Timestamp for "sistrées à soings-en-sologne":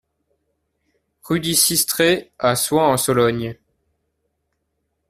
1.53-3.55